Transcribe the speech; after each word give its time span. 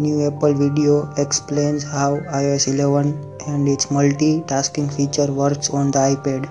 New 0.00 0.24
Apple 0.24 0.54
video 0.54 1.12
explains 1.16 1.82
how 1.82 2.18
iOS 2.40 2.68
11 2.72 3.08
and 3.48 3.68
its 3.68 3.86
multitasking 3.86 4.94
feature 4.94 5.32
works 5.32 5.70
on 5.70 5.90
the 5.90 5.98
iPad. 5.98 6.44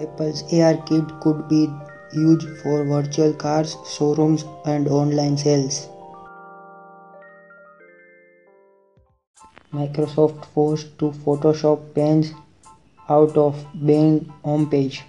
Apple's 0.00 0.42
ARKit 0.44 1.20
could 1.20 1.48
be 1.48 1.68
used 2.14 2.48
for 2.62 2.84
virtual 2.84 3.34
cars, 3.34 3.76
showrooms, 3.86 4.46
and 4.64 4.88
online 4.88 5.36
sales. 5.36 5.86
Microsoft 9.70 10.46
forced 10.54 10.98
to 10.98 11.10
Photoshop 11.26 11.94
panes 11.94 12.32
out 13.10 13.36
of 13.36 13.66
Bing 13.84 14.32
homepage. 14.44 15.02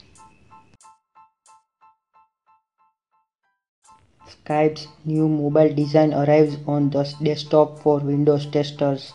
Skype's 4.33 4.87
new 5.05 5.27
mobile 5.27 5.73
design 5.73 6.13
arrives 6.13 6.57
on 6.67 6.89
the 6.89 7.03
desktop 7.21 7.79
for 7.79 7.99
Windows 7.99 8.45
testers. 8.47 9.13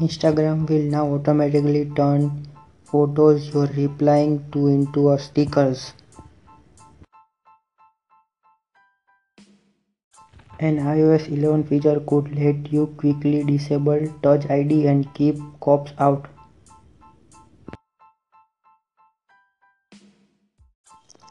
Instagram 0.00 0.68
will 0.68 0.88
now 0.90 1.06
automatically 1.14 1.84
turn 1.94 2.48
photos 2.84 3.48
you're 3.54 3.72
replying 3.76 4.50
to 4.50 4.66
into 4.66 5.16
stickers. 5.18 5.92
An 10.58 10.78
iOS 10.78 11.28
11 11.28 11.64
feature 11.64 12.00
could 12.00 12.34
let 12.36 12.72
you 12.72 12.86
quickly 12.96 13.44
disable 13.44 14.06
Touch 14.22 14.48
ID 14.48 14.86
and 14.86 15.12
keep 15.14 15.36
cops 15.60 15.92
out. 15.98 16.31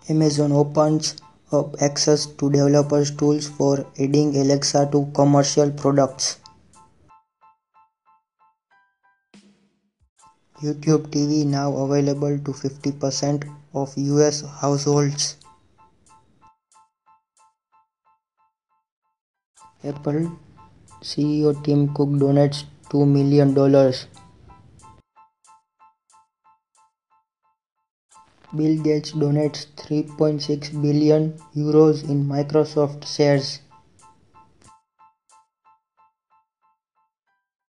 Amazon 0.10 0.52
opens 0.52 1.16
up 1.52 1.82
access 1.82 2.26
to 2.26 2.50
developers 2.50 3.12
tools 3.16 3.48
for 3.48 3.86
adding 4.00 4.36
Alexa 4.36 4.90
to 4.92 5.10
commercial 5.14 5.70
products. 5.72 6.40
YouTube 10.62 11.08
TV 11.08 11.46
now 11.46 11.76
available 11.76 12.38
to 12.38 12.52
50% 12.52 13.50
of 13.74 13.94
US 13.98 14.42
households. 14.62 15.38
Apple 19.84 20.38
CEO 21.02 21.54
Tim 21.64 21.94
Cook 21.96 22.10
donates 22.10 22.66
$2 22.90 23.08
million. 23.08 23.56
Bill 28.54 28.82
Gates 28.84 29.14
donates 29.14 29.68
3.6 29.76 30.82
billion 30.82 31.34
euros 31.56 32.04
in 32.04 32.28
Microsoft 32.28 33.06
shares. 33.08 33.62